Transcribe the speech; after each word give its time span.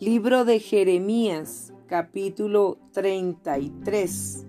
Libro 0.00 0.44
de 0.44 0.60
Jeremías, 0.60 1.74
capítulo 1.88 2.78
33. 2.92 4.46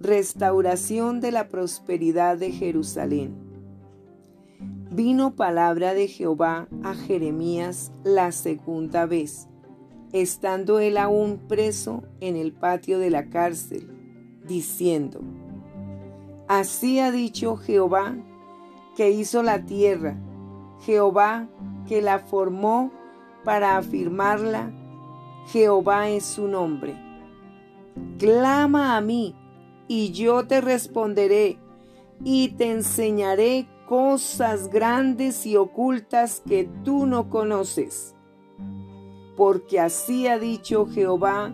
Restauración 0.00 1.20
de 1.20 1.30
la 1.30 1.46
prosperidad 1.46 2.36
de 2.36 2.50
Jerusalén. 2.50 3.36
Vino 4.90 5.36
palabra 5.36 5.94
de 5.94 6.08
Jehová 6.08 6.66
a 6.82 6.94
Jeremías 6.94 7.92
la 8.02 8.32
segunda 8.32 9.06
vez, 9.06 9.46
estando 10.12 10.80
él 10.80 10.96
aún 10.96 11.46
preso 11.46 12.02
en 12.18 12.34
el 12.34 12.52
patio 12.52 12.98
de 12.98 13.10
la 13.10 13.28
cárcel, 13.30 13.88
diciendo, 14.48 15.20
Así 16.48 16.98
ha 16.98 17.12
dicho 17.12 17.56
Jehová, 17.56 18.16
que 18.96 19.12
hizo 19.12 19.44
la 19.44 19.64
tierra, 19.64 20.18
Jehová, 20.80 21.48
que 21.86 22.02
la 22.02 22.18
formó 22.18 22.90
para 23.46 23.76
afirmarla, 23.76 24.72
Jehová 25.52 26.08
es 26.08 26.24
su 26.24 26.48
nombre. 26.48 26.96
Clama 28.18 28.96
a 28.96 29.00
mí, 29.00 29.36
y 29.86 30.10
yo 30.10 30.48
te 30.48 30.60
responderé, 30.60 31.56
y 32.24 32.48
te 32.56 32.72
enseñaré 32.72 33.68
cosas 33.86 34.68
grandes 34.68 35.46
y 35.46 35.56
ocultas 35.56 36.42
que 36.44 36.68
tú 36.82 37.06
no 37.06 37.30
conoces. 37.30 38.16
Porque 39.36 39.78
así 39.78 40.26
ha 40.26 40.40
dicho 40.40 40.86
Jehová, 40.86 41.52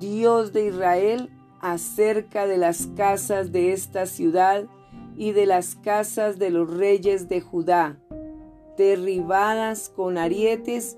Dios 0.00 0.52
de 0.52 0.66
Israel, 0.66 1.30
acerca 1.60 2.48
de 2.48 2.56
las 2.56 2.88
casas 2.96 3.52
de 3.52 3.72
esta 3.72 4.06
ciudad 4.06 4.64
y 5.16 5.30
de 5.30 5.46
las 5.46 5.76
casas 5.76 6.40
de 6.40 6.50
los 6.50 6.68
reyes 6.68 7.28
de 7.28 7.40
Judá, 7.40 8.00
derribadas 8.76 9.90
con 9.90 10.18
arietes 10.18 10.96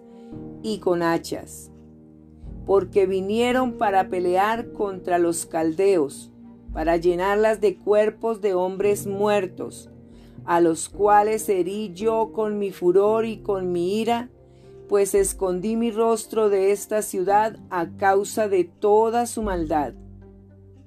y 0.63 0.79
con 0.79 1.03
hachas, 1.03 1.71
porque 2.67 3.07
vinieron 3.07 3.73
para 3.73 4.09
pelear 4.09 4.73
contra 4.73 5.19
los 5.19 5.47
caldeos, 5.47 6.31
para 6.73 6.97
llenarlas 6.97 7.61
de 7.61 7.77
cuerpos 7.77 8.41
de 8.41 8.55
hombres 8.55 9.07
muertos, 9.07 9.91
a 10.45 10.61
los 10.61 10.89
cuales 10.89 11.49
herí 11.49 11.93
yo 11.95 12.33
con 12.33 12.59
mi 12.59 12.71
furor 12.71 13.25
y 13.27 13.39
con 13.39 13.73
mi 13.73 14.01
ira, 14.01 14.31
pues 14.89 15.15
escondí 15.15 15.77
mi 15.77 15.91
rostro 15.91 16.49
de 16.49 16.73
esta 16.73 17.03
ciudad 17.03 17.57
a 17.71 17.89
causa 17.97 18.49
de 18.49 18.65
toda 18.65 19.27
su 19.27 19.43
maldad. 19.43 19.95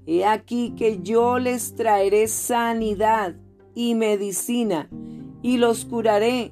He 0.05 0.25
aquí 0.25 0.75
que 0.77 1.01
yo 1.01 1.39
les 1.39 1.75
traeré 1.75 2.27
sanidad 2.27 3.35
y 3.73 3.95
medicina, 3.95 4.89
y 5.41 5.57
los 5.57 5.85
curaré 5.85 6.51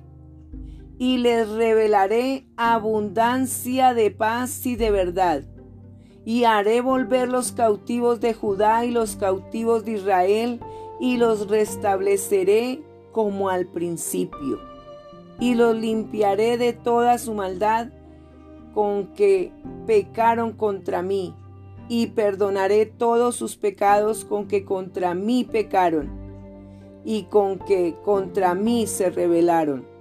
y 0.98 1.18
les 1.18 1.50
revelaré 1.50 2.46
abundancia 2.56 3.94
de 3.94 4.12
paz 4.12 4.66
y 4.66 4.76
de 4.76 4.92
verdad. 4.92 5.44
Y 6.26 6.44
haré 6.46 6.82
volver 6.82 7.28
los 7.28 7.52
cautivos 7.52 8.20
de 8.22 8.34
Judá 8.34 8.86
y 8.86 8.92
los 8.92 9.16
cautivos 9.16 9.84
de 9.86 9.94
Israel, 9.94 10.60
y 11.00 11.18
los 11.18 11.50
restableceré 11.50 12.82
como 13.12 13.50
al 13.50 13.66
principio. 13.68 14.60
Y 15.40 15.56
los 15.56 15.76
limpiaré 15.76 16.58
de 16.58 16.72
toda 16.72 17.18
su 17.18 17.34
maldad 17.34 17.88
con 18.74 19.08
que 19.14 19.52
pecaron 19.86 20.54
contra 20.54 21.02
mí, 21.02 21.34
y 21.90 22.08
perdonaré 22.08 22.86
todos 22.86 23.36
sus 23.36 23.58
pecados 23.58 24.24
con 24.24 24.48
que 24.48 24.64
contra 24.64 25.14
mí 25.14 25.44
pecaron, 25.44 26.10
y 27.04 27.24
con 27.24 27.60
que 27.60 27.96
contra 28.06 28.56
mí 28.56 28.88
se 28.88 29.10
rebelaron 29.10 29.93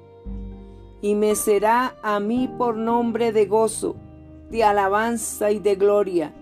y 1.03 1.15
me 1.15 1.35
será 1.35 1.97
a 2.03 2.19
mí 2.21 2.49
por 2.57 2.77
nombre 2.77 3.33
de 3.33 3.45
gozo, 3.45 3.97
de 4.51 4.65
alabanza 4.65 5.51
y 5.51 5.59
de 5.59 5.75
gloria 5.75 6.33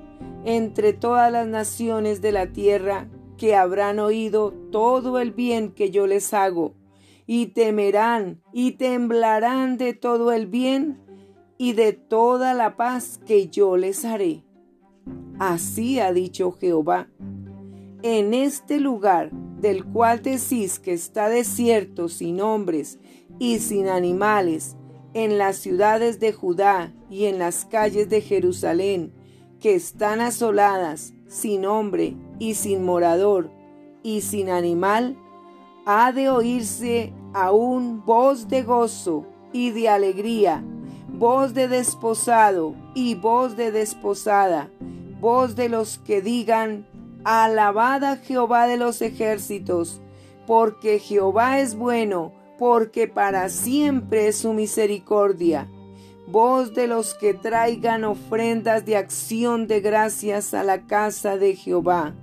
entre 0.45 0.93
todas 0.93 1.31
las 1.31 1.47
naciones 1.47 2.21
de 2.21 2.33
la 2.33 2.53
tierra 2.53 3.09
que 3.37 3.57
habrán 3.57 3.99
oído 3.99 4.53
todo 4.71 5.19
el 5.19 5.33
bien 5.33 5.73
que 5.73 5.91
yo 5.91 6.07
les 6.07 6.35
hago, 6.35 6.75
y 7.27 7.47
temerán 7.47 8.43
y 8.53 8.73
temblarán 8.73 9.77
de 9.77 9.95
todo 9.95 10.33
el 10.33 10.47
bien 10.47 10.99
y 11.59 11.75
de 11.75 11.93
toda 11.93 12.55
la 12.55 12.77
paz 12.77 13.21
que 13.25 13.49
yo 13.49 13.77
les 13.77 14.05
haré. 14.05 14.45
Así 15.39 16.01
ha 16.01 16.13
dicho 16.13 16.53
Jehová. 16.53 17.09
En 18.03 18.35
este 18.35 18.81
lugar 18.81 19.31
del 19.31 19.85
cual 19.85 20.23
decís 20.23 20.79
que 20.79 20.93
está 20.93 21.29
desierto 21.29 22.09
sin 22.09 22.41
hombres 22.41 22.99
y 23.41 23.59
sin 23.59 23.89
animales, 23.89 24.77
en 25.15 25.39
las 25.39 25.57
ciudades 25.57 26.21
de 26.21 26.33
Judá 26.33 26.93
y 27.09 27.25
en 27.25 27.39
las 27.39 27.65
calles 27.65 28.09
de 28.11 28.21
Jerusalén, 28.21 29.13
que 29.59 29.75
están 29.75 30.21
asoladas, 30.21 31.15
sin 31.27 31.65
hombre 31.65 32.15
y 32.39 32.55
sin 32.55 32.85
morador 32.85 33.51
y 34.03 34.21
sin 34.21 34.51
animal, 34.51 35.17
ha 35.87 36.13
de 36.13 36.29
oírse 36.29 37.15
aún 37.33 38.05
voz 38.05 38.47
de 38.47 38.63
gozo 38.63 39.27
y 39.53 39.71
de 39.71 39.89
alegría, 39.89 40.63
voz 41.09 41.55
de 41.55 41.67
desposado 41.67 42.75
y 42.95 43.15
voz 43.15 43.57
de 43.57 43.73
desposada, 43.73 44.71
voz 45.19 45.57
de 45.57 45.71
los 45.71 45.99
que 45.99 46.21
digan, 46.21 46.87
Alabad 47.25 48.05
a 48.05 48.17
Jehová 48.17 48.67
de 48.67 48.77
los 48.77 49.01
ejércitos, 49.01 50.03
porque 50.47 50.99
Jehová 50.99 51.59
es 51.59 51.75
bueno, 51.75 52.33
porque 52.61 53.09
para 53.09 53.49
siempre 53.49 54.29
es 54.29 54.37
su 54.37 54.53
misericordia. 54.53 55.67
Voz 56.27 56.75
de 56.75 56.89
los 56.89 57.15
que 57.15 57.33
traigan 57.33 58.05
ofrendas 58.05 58.85
de 58.85 58.99
acción 58.99 59.67
de 59.67 59.81
gracias 59.81 60.53
a 60.53 60.63
la 60.63 60.87
casa 60.87 61.39
de 61.39 61.57
Jehová, 61.57 62.15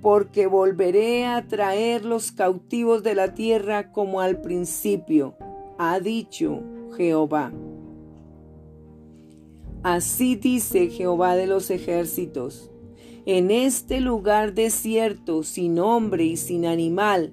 porque 0.00 0.46
volveré 0.46 1.26
a 1.26 1.48
traer 1.48 2.04
los 2.04 2.30
cautivos 2.30 3.02
de 3.02 3.16
la 3.16 3.34
tierra 3.34 3.90
como 3.90 4.20
al 4.20 4.40
principio, 4.40 5.34
ha 5.78 5.98
dicho 5.98 6.62
Jehová. 6.96 7.52
Así 9.82 10.36
dice 10.36 10.90
Jehová 10.90 11.34
de 11.34 11.48
los 11.48 11.70
ejércitos, 11.70 12.70
en 13.26 13.50
este 13.50 14.00
lugar 14.00 14.54
desierto, 14.54 15.42
sin 15.42 15.80
hombre 15.80 16.22
y 16.22 16.36
sin 16.36 16.66
animal, 16.66 17.32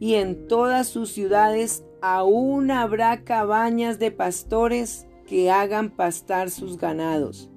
y 0.00 0.14
en 0.14 0.48
todas 0.48 0.88
sus 0.88 1.12
ciudades 1.12 1.84
aún 2.00 2.70
habrá 2.70 3.22
cabañas 3.22 3.98
de 3.98 4.10
pastores 4.10 5.06
que 5.26 5.50
hagan 5.50 5.90
pastar 5.90 6.50
sus 6.50 6.78
ganados. 6.78 7.50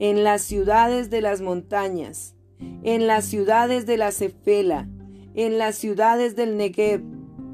En 0.00 0.24
las 0.24 0.42
ciudades 0.42 1.08
de 1.08 1.22
las 1.22 1.40
montañas, 1.40 2.34
en 2.82 3.06
las 3.06 3.24
ciudades 3.24 3.86
de 3.86 3.96
la 3.96 4.10
Cefela, 4.10 4.88
en 5.34 5.56
las 5.56 5.76
ciudades 5.76 6.34
del 6.34 6.56
Negev, 6.56 7.02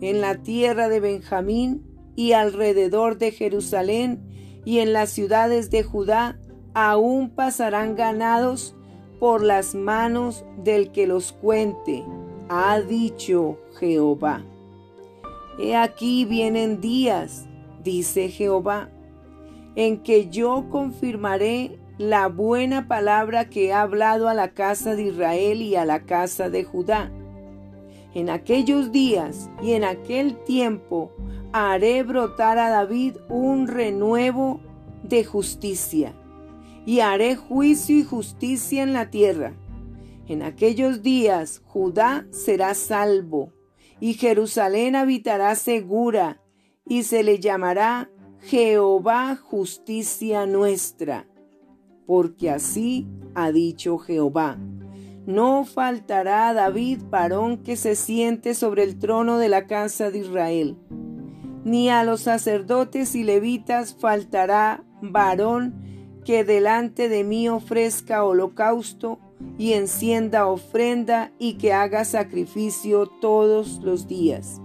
en 0.00 0.20
la 0.22 0.36
tierra 0.36 0.88
de 0.88 1.00
Benjamín 1.00 1.84
y 2.16 2.32
alrededor 2.32 3.18
de 3.18 3.30
Jerusalén 3.30 4.26
y 4.64 4.78
en 4.78 4.94
las 4.94 5.10
ciudades 5.10 5.70
de 5.70 5.82
Judá, 5.82 6.40
aún 6.72 7.28
pasarán 7.28 7.94
ganados 7.94 8.74
por 9.20 9.42
las 9.42 9.74
manos 9.74 10.46
del 10.56 10.92
que 10.92 11.06
los 11.06 11.32
cuente 11.32 12.04
ha 12.48 12.80
dicho 12.80 13.58
Jehová. 13.78 14.42
He 15.58 15.76
aquí 15.76 16.24
vienen 16.24 16.80
días, 16.80 17.46
dice 17.82 18.28
Jehová, 18.28 18.88
en 19.76 20.02
que 20.02 20.28
yo 20.30 20.66
confirmaré 20.70 21.78
la 21.98 22.28
buena 22.28 22.88
palabra 22.88 23.48
que 23.48 23.66
he 23.66 23.72
hablado 23.72 24.28
a 24.28 24.34
la 24.34 24.52
casa 24.52 24.96
de 24.96 25.04
Israel 25.04 25.62
y 25.62 25.76
a 25.76 25.84
la 25.84 26.04
casa 26.04 26.50
de 26.50 26.64
Judá. 26.64 27.12
En 28.14 28.30
aquellos 28.30 28.92
días 28.92 29.50
y 29.62 29.72
en 29.72 29.84
aquel 29.84 30.36
tiempo 30.44 31.12
haré 31.52 32.02
brotar 32.02 32.58
a 32.58 32.70
David 32.70 33.16
un 33.28 33.68
renuevo 33.68 34.60
de 35.02 35.24
justicia, 35.24 36.14
y 36.86 37.00
haré 37.00 37.36
juicio 37.36 37.96
y 37.96 38.04
justicia 38.04 38.82
en 38.82 38.92
la 38.92 39.10
tierra 39.10 39.54
en 40.26 40.42
aquellos 40.42 41.02
días 41.02 41.60
Judá 41.66 42.26
será 42.30 42.74
salvo 42.74 43.52
y 44.00 44.14
Jerusalén 44.14 44.96
habitará 44.96 45.54
segura 45.54 46.40
y 46.86 47.04
se 47.04 47.22
le 47.22 47.38
llamará 47.38 48.10
Jehová 48.40 49.36
justicia 49.36 50.46
nuestra. 50.46 51.26
Porque 52.06 52.50
así 52.50 53.06
ha 53.34 53.50
dicho 53.50 53.98
Jehová. 53.98 54.58
No 55.26 55.64
faltará 55.64 56.50
a 56.50 56.54
David 56.54 57.00
varón 57.08 57.62
que 57.62 57.76
se 57.76 57.96
siente 57.96 58.54
sobre 58.54 58.82
el 58.82 58.98
trono 58.98 59.38
de 59.38 59.48
la 59.48 59.66
casa 59.66 60.10
de 60.10 60.18
Israel, 60.18 60.76
ni 61.64 61.88
a 61.88 62.04
los 62.04 62.20
sacerdotes 62.20 63.14
y 63.14 63.24
levitas 63.24 63.96
faltará 63.98 64.84
varón 65.00 66.20
que 66.26 66.44
delante 66.44 67.08
de 67.08 67.24
mí 67.24 67.48
ofrezca 67.48 68.24
holocausto 68.24 69.18
y 69.58 69.72
encienda 69.72 70.46
ofrenda 70.46 71.32
y 71.38 71.54
que 71.54 71.72
haga 71.72 72.04
sacrificio 72.04 73.06
todos 73.06 73.80
los 73.82 74.06
días. 74.08 74.60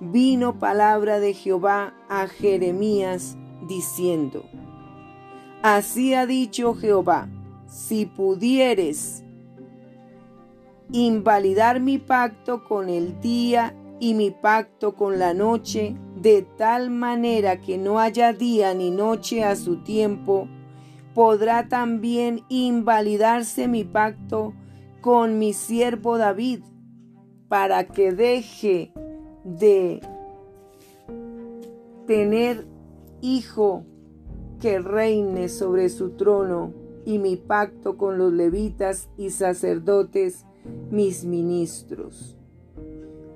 Vino 0.00 0.58
palabra 0.58 1.20
de 1.20 1.34
Jehová 1.34 1.94
a 2.08 2.26
Jeremías 2.26 3.36
diciendo, 3.66 4.44
Así 5.62 6.14
ha 6.14 6.26
dicho 6.26 6.74
Jehová, 6.74 7.28
si 7.66 8.04
pudieres 8.04 9.24
invalidar 10.92 11.80
mi 11.80 11.98
pacto 11.98 12.64
con 12.64 12.88
el 12.88 13.20
día 13.20 13.74
y 13.98 14.14
mi 14.14 14.30
pacto 14.30 14.94
con 14.94 15.18
la 15.18 15.32
noche, 15.32 15.96
de 16.16 16.42
tal 16.42 16.90
manera 16.90 17.60
que 17.60 17.78
no 17.78 17.98
haya 17.98 18.32
día 18.32 18.74
ni 18.74 18.90
noche 18.90 19.44
a 19.44 19.56
su 19.56 19.82
tiempo, 19.82 20.48
podrá 21.14 21.68
también 21.68 22.42
invalidarse 22.48 23.68
mi 23.68 23.84
pacto 23.84 24.52
con 25.00 25.38
mi 25.38 25.52
siervo 25.52 26.18
David, 26.18 26.60
para 27.48 27.86
que 27.86 28.12
deje 28.12 28.92
de 29.44 30.00
tener 32.06 32.66
hijo 33.20 33.84
que 34.60 34.78
reine 34.80 35.48
sobre 35.48 35.88
su 35.88 36.10
trono 36.10 36.72
y 37.04 37.18
mi 37.18 37.36
pacto 37.36 37.96
con 37.96 38.18
los 38.18 38.32
levitas 38.32 39.08
y 39.16 39.30
sacerdotes, 39.30 40.46
mis 40.90 41.24
ministros. 41.24 42.36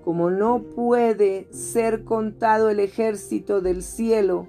Como 0.05 0.31
no 0.31 0.63
puede 0.63 1.49
ser 1.53 2.05
contado 2.05 2.71
el 2.71 2.81
ejército 2.81 3.61
del 3.61 3.83
cielo, 3.83 4.47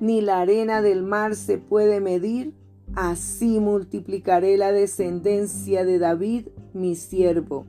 ni 0.00 0.20
la 0.20 0.40
arena 0.40 0.82
del 0.82 1.04
mar 1.04 1.36
se 1.36 1.58
puede 1.58 2.00
medir, 2.00 2.52
así 2.94 3.60
multiplicaré 3.60 4.56
la 4.56 4.72
descendencia 4.72 5.84
de 5.84 5.98
David, 5.98 6.48
mi 6.72 6.94
siervo, 6.94 7.66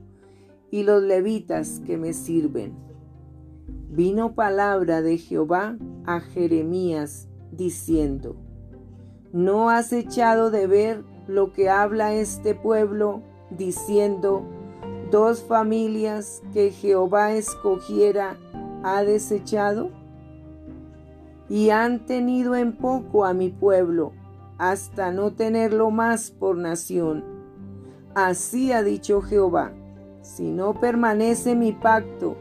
y 0.72 0.84
los 0.84 1.02
levitas 1.02 1.82
que 1.86 1.98
me 1.98 2.14
sirven. 2.14 2.74
Vino 3.90 4.36
palabra 4.36 5.02
de 5.02 5.18
Jehová 5.18 5.78
a 6.06 6.20
Jeremías, 6.20 7.28
diciendo, 7.52 8.36
¿No 9.34 9.70
has 9.70 9.92
echado 9.94 10.52
de 10.52 10.68
ver 10.68 11.04
lo 11.28 11.52
que 11.52 11.70
habla 11.70 12.14
este 12.14 12.56
pueblo, 12.56 13.22
diciendo, 13.50 14.44
dos 15.12 15.42
familias 15.44 16.42
que 16.54 16.72
Jehová 16.72 17.34
escogiera 17.34 18.38
ha 18.84 19.04
desechado? 19.04 19.92
Y 21.50 21.70
han 21.70 22.06
tenido 22.06 22.56
en 22.56 22.74
poco 22.74 23.26
a 23.26 23.34
mi 23.34 23.50
pueblo, 23.50 24.14
hasta 24.58 25.12
no 25.12 25.34
tenerlo 25.34 25.92
más 25.92 26.32
por 26.32 26.58
nación. 26.58 27.24
Así 28.16 28.72
ha 28.72 28.84
dicho 28.84 29.22
Jehová, 29.22 29.74
si 30.22 30.52
no 30.52 30.80
permanece 30.80 31.56
mi 31.56 31.72
pacto 31.72 32.36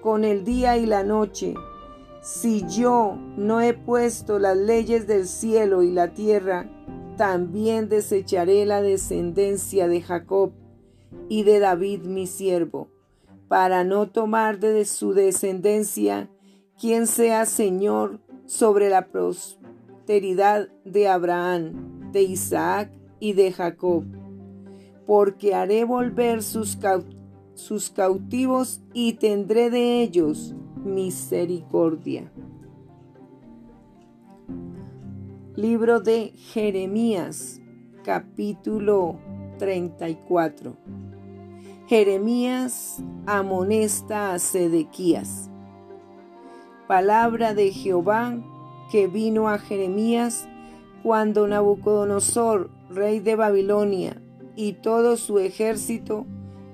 con 0.00 0.24
el 0.24 0.44
día 0.44 0.76
y 0.76 0.86
la 0.86 1.02
noche, 1.02 1.54
si 2.22 2.66
yo 2.66 3.16
no 3.36 3.60
he 3.60 3.74
puesto 3.74 4.38
las 4.38 4.56
leyes 4.56 5.06
del 5.06 5.26
cielo 5.26 5.82
y 5.82 5.92
la 5.92 6.14
tierra, 6.14 6.68
también 7.16 7.88
desecharé 7.88 8.64
la 8.66 8.82
descendencia 8.82 9.88
de 9.88 10.02
Jacob 10.02 10.52
y 11.28 11.44
de 11.44 11.58
David 11.58 12.02
mi 12.02 12.26
siervo, 12.26 12.88
para 13.48 13.84
no 13.84 14.08
tomar 14.08 14.58
de 14.58 14.84
su 14.84 15.12
descendencia 15.12 16.30
quien 16.78 17.06
sea 17.06 17.46
Señor 17.46 18.20
sobre 18.44 18.90
la 18.90 19.06
de 20.06 21.08
Abraham, 21.08 22.12
de 22.12 22.22
Isaac 22.22 22.90
y 23.18 23.32
de 23.32 23.52
Jacob, 23.52 24.04
porque 25.04 25.54
haré 25.54 25.84
volver 25.84 26.42
sus, 26.42 26.78
sus 27.54 27.90
cautivos 27.90 28.80
y 28.92 29.14
tendré 29.14 29.68
de 29.70 30.02
ellos 30.02 30.54
misericordia. 30.84 32.30
Libro 35.56 36.00
de 36.00 36.32
Jeremías, 36.36 37.60
capítulo 38.04 39.18
34. 39.58 40.76
Jeremías 41.88 43.02
amonesta 43.26 44.34
a 44.34 44.38
Sedequías. 44.38 45.50
Palabra 46.86 47.54
de 47.54 47.72
Jehová 47.72 48.36
que 48.90 49.06
vino 49.06 49.48
a 49.48 49.58
Jeremías 49.58 50.48
cuando 51.02 51.46
Nabucodonosor, 51.46 52.70
rey 52.90 53.20
de 53.20 53.36
Babilonia, 53.36 54.20
y 54.56 54.72
todo 54.72 55.16
su 55.16 55.38
ejército, 55.38 56.26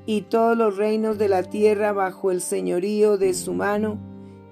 y 0.07 0.23
todos 0.23 0.57
los 0.57 0.77
reinos 0.77 1.19
de 1.19 1.29
la 1.29 1.43
tierra 1.43 1.93
bajo 1.93 2.31
el 2.31 2.41
señorío 2.41 3.19
de 3.19 3.35
su 3.35 3.53
mano, 3.53 3.99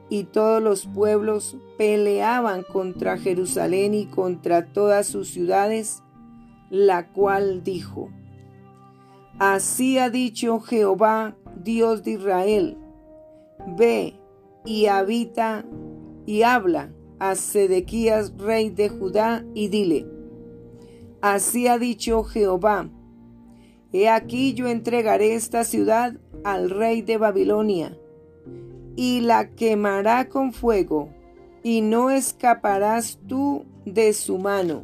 y 0.08 0.24
todos 0.24 0.62
los 0.62 0.86
pueblos 0.86 1.56
peleaban 1.78 2.62
contra 2.62 3.16
Jerusalén 3.16 3.94
y 3.94 4.06
contra 4.06 4.66
todas 4.66 5.06
sus 5.06 5.28
ciudades, 5.28 6.02
la 6.68 7.08
cual 7.08 7.62
dijo, 7.62 8.10
Así 9.38 9.98
ha 9.98 10.10
dicho 10.10 10.60
Jehová, 10.60 11.36
Dios 11.56 12.02
de 12.02 12.10
Israel, 12.12 12.76
ve 13.78 14.20
y 14.64 14.86
habita 14.86 15.64
y 16.26 16.42
habla 16.42 16.90
a 17.20 17.36
Sedequías, 17.36 18.36
rey 18.36 18.70
de 18.70 18.88
Judá, 18.88 19.44
y 19.54 19.68
dile, 19.68 20.06
Así 21.20 21.68
ha 21.68 21.78
dicho 21.78 22.24
Jehová, 22.24 22.90
He 23.92 24.08
aquí 24.08 24.54
yo 24.54 24.68
entregaré 24.68 25.34
esta 25.34 25.64
ciudad 25.64 26.14
al 26.44 26.70
rey 26.70 27.02
de 27.02 27.18
Babilonia, 27.18 27.96
y 28.96 29.20
la 29.20 29.50
quemará 29.50 30.28
con 30.28 30.52
fuego, 30.52 31.10
y 31.62 31.82
no 31.82 32.10
escaparás 32.10 33.18
tú 33.26 33.66
de 33.84 34.12
su 34.12 34.38
mano, 34.38 34.82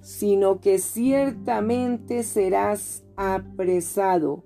sino 0.00 0.60
que 0.60 0.78
ciertamente 0.78 2.24
serás 2.24 3.04
apresado, 3.16 4.44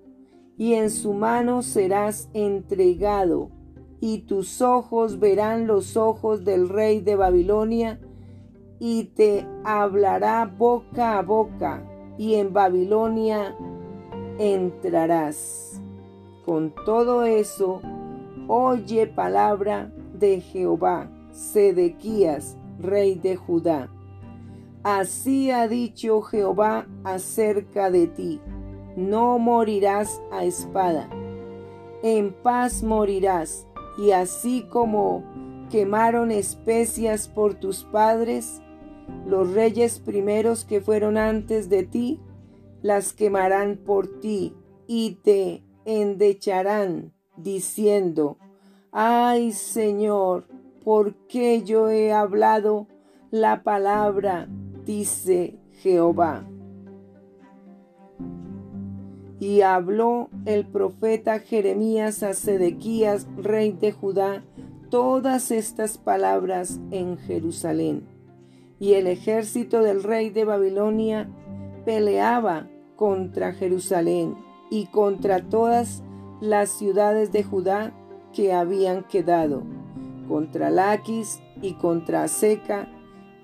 y 0.56 0.74
en 0.74 0.90
su 0.90 1.14
mano 1.14 1.62
serás 1.62 2.28
entregado, 2.32 3.50
y 4.00 4.18
tus 4.20 4.60
ojos 4.62 5.18
verán 5.18 5.66
los 5.66 5.96
ojos 5.96 6.44
del 6.44 6.68
rey 6.68 7.00
de 7.00 7.16
Babilonia, 7.16 8.00
y 8.78 9.04
te 9.04 9.46
hablará 9.64 10.44
boca 10.44 11.18
a 11.18 11.22
boca 11.22 11.82
y 12.18 12.34
en 12.34 12.52
Babilonia 12.52 13.56
entrarás. 14.38 15.80
Con 16.44 16.74
todo 16.84 17.24
eso, 17.24 17.80
oye 18.48 19.06
palabra 19.06 19.92
de 20.14 20.40
Jehová, 20.40 21.10
Sedequías, 21.32 22.56
rey 22.78 23.16
de 23.16 23.36
Judá. 23.36 23.90
Así 24.82 25.50
ha 25.50 25.66
dicho 25.66 26.22
Jehová 26.22 26.86
acerca 27.02 27.90
de 27.90 28.06
ti, 28.06 28.40
no 28.94 29.38
morirás 29.38 30.22
a 30.30 30.44
espada, 30.44 31.08
en 32.04 32.32
paz 32.32 32.84
morirás, 32.84 33.66
y 33.98 34.10
así 34.12 34.66
como 34.70 35.24
quemaron 35.70 36.30
especias 36.30 37.28
por 37.28 37.54
tus 37.54 37.84
padres, 37.84 38.60
los 39.26 39.52
reyes 39.52 39.98
primeros 39.98 40.64
que 40.64 40.80
fueron 40.80 41.16
antes 41.16 41.68
de 41.68 41.84
ti, 41.84 42.20
las 42.82 43.12
quemarán 43.12 43.76
por 43.76 44.20
ti 44.20 44.54
y 44.86 45.18
te 45.22 45.64
endecharán, 45.84 47.12
diciendo, 47.36 48.38
Ay 48.92 49.52
Señor, 49.52 50.46
¿por 50.84 51.14
qué 51.26 51.62
yo 51.62 51.88
he 51.88 52.12
hablado 52.12 52.86
la 53.30 53.62
palabra? 53.62 54.48
dice 54.84 55.58
Jehová. 55.72 56.46
Y 59.38 59.60
habló 59.60 60.30
el 60.44 60.66
profeta 60.66 61.40
Jeremías 61.40 62.22
a 62.22 62.32
Sedequías, 62.32 63.26
rey 63.36 63.72
de 63.72 63.92
Judá, 63.92 64.44
todas 64.90 65.50
estas 65.50 65.98
palabras 65.98 66.80
en 66.90 67.18
Jerusalén 67.18 68.16
y 68.78 68.94
el 68.94 69.06
ejército 69.06 69.82
del 69.82 70.02
rey 70.02 70.30
de 70.30 70.44
Babilonia 70.44 71.28
peleaba 71.84 72.68
contra 72.96 73.52
Jerusalén 73.52 74.36
y 74.70 74.86
contra 74.86 75.42
todas 75.48 76.02
las 76.40 76.70
ciudades 76.70 77.32
de 77.32 77.42
Judá 77.42 77.92
que 78.32 78.52
habían 78.52 79.04
quedado, 79.04 79.62
contra 80.28 80.70
Laquis 80.70 81.40
y 81.62 81.74
contra 81.74 82.28
Seca, 82.28 82.88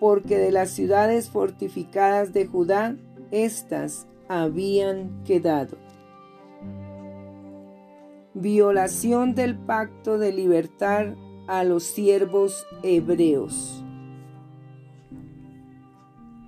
porque 0.01 0.37
de 0.37 0.53
las 0.53 0.71
ciudades 0.71 1.31
fortificadas 1.31 2.33
de 2.33 2.47
Judá, 2.47 2.97
éstas 3.31 4.07
habían 4.29 5.23
quedado. 5.25 5.79
Violación 8.35 9.35
del 9.35 9.59
pacto 9.59 10.17
de 10.17 10.33
libertad 10.33 11.17
a 11.49 11.65
los 11.65 11.83
siervos 11.83 12.67
hebreos. 12.83 13.85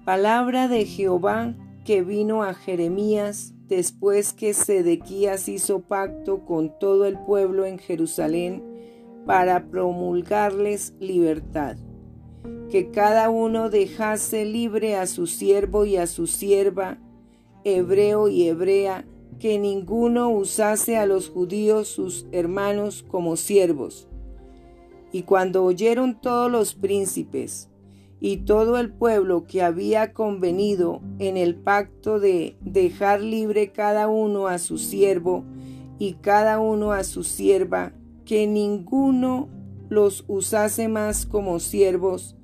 Palabra 0.07 0.67
de 0.69 0.87
Jehová 0.87 1.55
que 1.85 2.03
vino 2.03 2.43
a 2.43 2.55
Jeremías 2.55 3.53
después 3.69 4.33
que 4.33 4.55
Sedequías 4.55 5.47
hizo 5.51 5.81
pacto 5.81 6.47
con 6.47 6.79
todo 6.79 7.05
el 7.05 7.19
pueblo 7.19 7.67
en 7.67 7.79
Jerusalén 7.79 8.63
para 9.27 9.67
promulgarles 9.67 10.95
libertad. 11.01 11.77
que 12.71 12.91
cada 12.91 13.29
uno 13.29 13.71
dejase 13.71 14.45
libre 14.45 14.97
a 14.97 15.07
su 15.07 15.27
siervo 15.27 15.85
y 15.85 15.97
a 15.97 16.07
su 16.07 16.27
sierva, 16.27 16.99
hebreo 17.63 18.29
y 18.29 18.49
hebrea, 18.49 19.05
que 19.39 19.59
ninguno 19.59 20.31
usase 20.31 20.97
a 20.97 21.07
los 21.07 21.29
judíos 21.29 21.89
sus 21.89 22.27
hermanos 22.33 23.05
como 23.09 23.37
siervos. 23.37 24.09
Y 25.13 25.23
cuando 25.23 25.65
oyeron 25.65 26.21
todos 26.21 26.51
los 26.51 26.75
príncipes 26.75 27.69
y 28.21 28.39
todo 28.39 28.79
el 28.79 28.93
pueblo 28.93 29.47
que 29.47 29.63
había 29.63 30.13
convenido 30.13 31.03
en 31.19 31.37
el 31.37 31.55
pacto 31.55 32.19
de 32.19 32.57
dejar 32.61 33.21
libre 33.21 33.71
cada 33.71 34.09
uno 34.09 34.49
a 34.49 34.59
su 34.59 34.79
siervo 34.79 35.45
y 35.99 36.15
cada 36.15 36.59
uno 36.59 36.93
a 36.93 37.05
su 37.05 37.23
sierva, 37.23 37.93
que 38.25 38.47
ninguno 38.47 39.49
los 39.89 40.25
usase 40.27 40.89
más 40.89 41.27
como 41.27 41.61
siervos, 41.61 42.37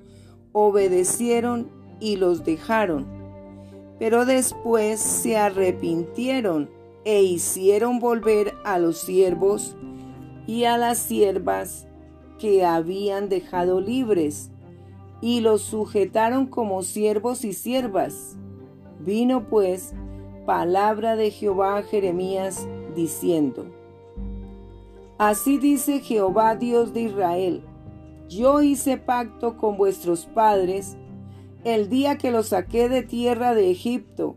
obedecieron 0.51 1.69
y 1.99 2.17
los 2.17 2.45
dejaron. 2.45 3.07
Pero 3.99 4.25
después 4.25 4.99
se 4.99 5.37
arrepintieron 5.37 6.69
e 7.05 7.23
hicieron 7.23 7.99
volver 7.99 8.55
a 8.63 8.79
los 8.79 8.99
siervos 8.99 9.75
y 10.47 10.65
a 10.65 10.77
las 10.77 10.97
siervas 10.97 11.87
que 12.39 12.65
habían 12.65 13.29
dejado 13.29 13.79
libres, 13.79 14.49
y 15.21 15.41
los 15.41 15.61
sujetaron 15.61 16.47
como 16.47 16.81
siervos 16.81 17.45
y 17.45 17.53
siervas. 17.53 18.37
Vino 18.99 19.47
pues 19.47 19.93
palabra 20.45 21.15
de 21.15 21.29
Jehová 21.29 21.77
a 21.77 21.83
Jeremías 21.83 22.67
diciendo, 22.95 23.65
Así 25.19 25.59
dice 25.59 25.99
Jehová 25.99 26.55
Dios 26.55 26.93
de 26.93 27.01
Israel, 27.01 27.63
yo 28.27 28.61
hice 28.61 28.97
pacto 28.97 29.57
con 29.57 29.77
vuestros 29.77 30.25
padres 30.25 30.97
el 31.63 31.89
día 31.89 32.17
que 32.17 32.31
los 32.31 32.47
saqué 32.47 32.89
de 32.89 33.03
tierra 33.03 33.53
de 33.53 33.69
Egipto, 33.69 34.35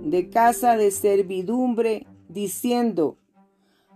de 0.00 0.30
casa 0.30 0.76
de 0.76 0.90
servidumbre, 0.90 2.06
diciendo, 2.28 3.16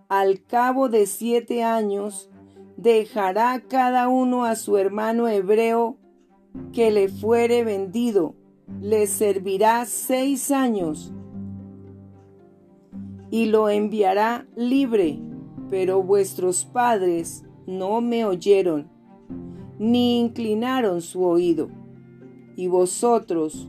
al 0.09 0.45
cabo 0.45 0.89
de 0.89 1.07
siete 1.07 1.65
años 1.65 2.31
dejará 2.77 3.61
cada 3.67 4.09
uno 4.09 4.45
a 4.45 4.55
su 4.55 4.77
hermano 4.77 5.29
hebreo 5.29 5.97
que 6.73 6.91
le 6.91 7.09
fuere 7.09 7.65
vendido, 7.65 8.35
le 8.81 9.07
servirá 9.07 9.85
seis 9.87 10.51
años 10.51 11.13
y 13.31 13.47
lo 13.47 13.69
enviará 13.69 14.47
libre, 14.55 15.19
pero 15.69 16.03
vuestros 16.03 16.65
padres 16.65 17.45
no 17.67 18.01
me 18.01 18.25
oyeron, 18.25 18.89
ni 19.79 20.21
inclinaron 20.21 21.03
su 21.03 21.25
oído, 21.25 21.69
y 22.57 22.69
vosotros 22.69 23.69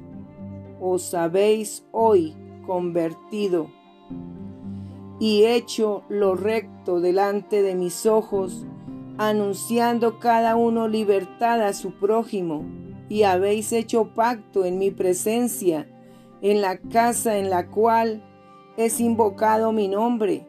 os 0.79 1.13
habéis 1.13 1.85
hoy 1.91 2.35
convertido 2.65 3.69
y 5.19 5.45
hecho 5.45 6.03
lo 6.09 6.35
recto 6.35 6.99
delante 6.99 7.61
de 7.61 7.75
mis 7.75 8.05
ojos, 8.05 8.65
anunciando 9.17 10.19
cada 10.19 10.55
uno 10.55 10.87
libertad 10.87 11.61
a 11.61 11.73
su 11.73 11.91
prójimo, 11.93 12.65
y 13.09 13.23
habéis 13.23 13.71
hecho 13.71 14.13
pacto 14.13 14.65
en 14.65 14.77
mi 14.77 14.91
presencia, 14.91 15.87
en 16.41 16.61
la 16.61 16.77
casa 16.77 17.37
en 17.37 17.49
la 17.49 17.67
cual 17.67 18.23
es 18.75 18.99
invocado 18.99 19.71
mi 19.71 19.87
nombre, 19.87 20.45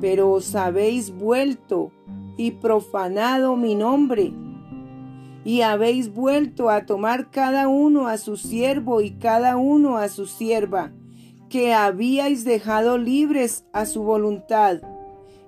pero 0.00 0.32
os 0.32 0.54
habéis 0.54 1.14
vuelto 1.16 1.92
y 2.36 2.52
profanado 2.52 3.56
mi 3.56 3.74
nombre, 3.74 4.32
y 5.44 5.62
habéis 5.62 6.12
vuelto 6.12 6.70
a 6.70 6.86
tomar 6.86 7.30
cada 7.30 7.68
uno 7.68 8.06
a 8.06 8.18
su 8.18 8.36
siervo 8.36 9.00
y 9.00 9.12
cada 9.12 9.56
uno 9.56 9.98
a 9.98 10.08
su 10.08 10.26
sierva, 10.26 10.92
que 11.48 11.74
habíais 11.74 12.44
dejado 12.44 12.96
libres 12.96 13.64
a 13.72 13.86
su 13.86 14.02
voluntad, 14.02 14.80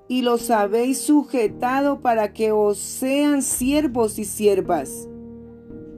y 0.08 0.22
los 0.22 0.50
habéis 0.50 1.00
sujetado 1.00 2.00
para 2.00 2.32
que 2.32 2.52
os 2.52 2.78
sean 2.78 3.42
siervos 3.42 4.18
y 4.18 4.24
siervas. 4.24 5.08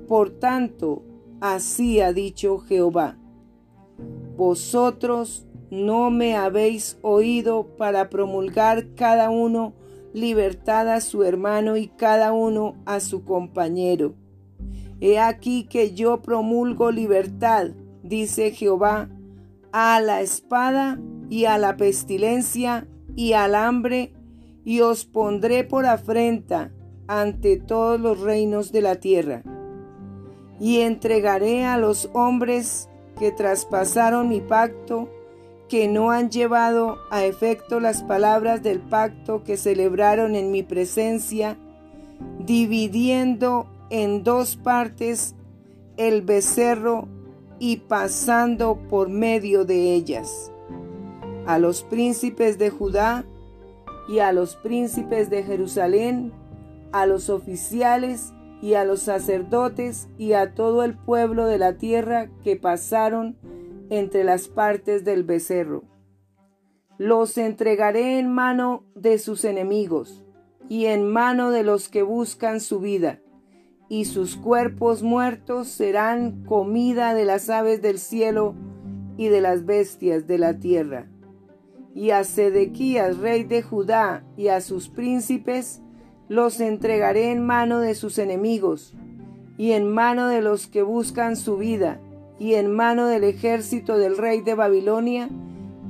Por 0.06 0.30
tanto, 0.30 1.02
así 1.40 2.00
ha 2.00 2.12
dicho 2.12 2.58
Jehová, 2.58 3.18
vosotros 4.36 5.46
no 5.70 6.10
me 6.10 6.36
habéis 6.36 6.98
oído 7.02 7.66
para 7.76 8.08
promulgar 8.08 8.94
cada 8.94 9.30
uno 9.30 9.72
libertad 10.16 10.88
a 10.88 11.02
su 11.02 11.24
hermano 11.24 11.76
y 11.76 11.88
cada 11.88 12.32
uno 12.32 12.74
a 12.86 13.00
su 13.00 13.22
compañero. 13.22 14.14
He 14.98 15.18
aquí 15.18 15.64
que 15.64 15.92
yo 15.92 16.22
promulgo 16.22 16.90
libertad, 16.90 17.72
dice 18.02 18.50
Jehová, 18.50 19.10
a 19.72 20.00
la 20.00 20.22
espada 20.22 20.98
y 21.28 21.44
a 21.44 21.58
la 21.58 21.76
pestilencia 21.76 22.88
y 23.14 23.34
al 23.34 23.54
hambre, 23.54 24.14
y 24.64 24.80
os 24.80 25.04
pondré 25.04 25.64
por 25.64 25.84
afrenta 25.84 26.72
ante 27.08 27.58
todos 27.58 28.00
los 28.00 28.18
reinos 28.18 28.72
de 28.72 28.80
la 28.80 28.94
tierra. 28.94 29.42
Y 30.58 30.78
entregaré 30.78 31.66
a 31.66 31.76
los 31.76 32.08
hombres 32.14 32.88
que 33.18 33.32
traspasaron 33.32 34.30
mi 34.30 34.40
pacto, 34.40 35.10
que 35.68 35.88
no 35.88 36.10
han 36.10 36.30
llevado 36.30 36.98
a 37.10 37.24
efecto 37.24 37.80
las 37.80 38.02
palabras 38.02 38.62
del 38.62 38.80
pacto 38.80 39.42
que 39.42 39.56
celebraron 39.56 40.34
en 40.36 40.50
mi 40.50 40.62
presencia, 40.62 41.56
dividiendo 42.38 43.66
en 43.90 44.22
dos 44.22 44.56
partes 44.56 45.34
el 45.96 46.22
becerro 46.22 47.08
y 47.58 47.78
pasando 47.78 48.78
por 48.88 49.08
medio 49.08 49.64
de 49.64 49.94
ellas. 49.94 50.52
A 51.46 51.58
los 51.58 51.82
príncipes 51.82 52.58
de 52.58 52.70
Judá 52.70 53.24
y 54.08 54.20
a 54.20 54.32
los 54.32 54.56
príncipes 54.56 55.30
de 55.30 55.42
Jerusalén, 55.42 56.32
a 56.92 57.06
los 57.06 57.28
oficiales 57.28 58.32
y 58.62 58.74
a 58.74 58.84
los 58.84 59.00
sacerdotes 59.00 60.08
y 60.16 60.32
a 60.32 60.54
todo 60.54 60.82
el 60.82 60.94
pueblo 60.94 61.46
de 61.46 61.58
la 61.58 61.74
tierra 61.74 62.28
que 62.42 62.56
pasaron 62.56 63.36
entre 63.90 64.24
las 64.24 64.48
partes 64.48 65.04
del 65.04 65.24
becerro. 65.24 65.84
Los 66.98 67.36
entregaré 67.38 68.18
en 68.18 68.32
mano 68.32 68.84
de 68.94 69.18
sus 69.18 69.44
enemigos 69.44 70.24
y 70.68 70.86
en 70.86 71.08
mano 71.08 71.50
de 71.50 71.62
los 71.62 71.88
que 71.88 72.02
buscan 72.02 72.60
su 72.60 72.80
vida, 72.80 73.20
y 73.88 74.06
sus 74.06 74.36
cuerpos 74.36 75.02
muertos 75.02 75.68
serán 75.68 76.44
comida 76.44 77.14
de 77.14 77.24
las 77.24 77.50
aves 77.50 77.82
del 77.82 77.98
cielo 77.98 78.54
y 79.16 79.28
de 79.28 79.40
las 79.40 79.64
bestias 79.64 80.26
de 80.26 80.38
la 80.38 80.58
tierra. 80.58 81.08
Y 81.94 82.10
a 82.10 82.24
Sedequías, 82.24 83.18
rey 83.18 83.44
de 83.44 83.62
Judá, 83.62 84.24
y 84.36 84.48
a 84.48 84.60
sus 84.60 84.88
príncipes, 84.88 85.82
los 86.28 86.60
entregaré 86.60 87.30
en 87.30 87.44
mano 87.44 87.80
de 87.80 87.94
sus 87.94 88.18
enemigos, 88.18 88.94
y 89.56 89.72
en 89.72 89.90
mano 89.90 90.28
de 90.28 90.42
los 90.42 90.66
que 90.66 90.82
buscan 90.82 91.36
su 91.36 91.56
vida, 91.56 92.00
y 92.38 92.54
en 92.54 92.74
mano 92.74 93.06
del 93.06 93.24
ejército 93.24 93.98
del 93.98 94.16
rey 94.16 94.40
de 94.40 94.54
Babilonia, 94.54 95.28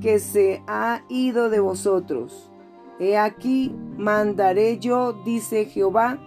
que 0.00 0.18
se 0.18 0.62
ha 0.66 1.02
ido 1.08 1.50
de 1.50 1.60
vosotros. 1.60 2.50
He 2.98 3.16
aquí, 3.16 3.74
mandaré 3.96 4.78
yo, 4.78 5.12
dice 5.24 5.66
Jehová, 5.66 6.18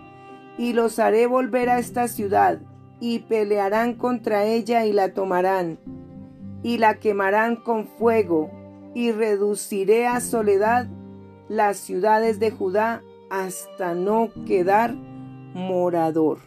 y 0.58 0.74
los 0.74 1.00
haré 1.00 1.26
volver 1.26 1.70
a 1.70 1.80
esta 1.80 2.08
ciudad, 2.08 2.62
y 3.00 3.20
pelearán 3.20 3.94
contra 3.94 4.46
ella 4.46 4.86
y 4.86 4.92
la 4.92 5.14
tomarán, 5.14 5.80
y 6.64 6.78
la 6.78 6.96
quemarán 7.00 7.56
con 7.56 7.88
fuego, 7.88 8.52
y 8.94 9.12
reduciré 9.12 10.08
a 10.08 10.20
soledad 10.20 10.88
las 11.48 11.78
ciudades 11.78 12.40
de 12.40 12.52
Judá 12.52 13.02
hasta 13.30 13.94
no 13.94 14.30
quedar 14.46 14.94
morador. 15.54 16.40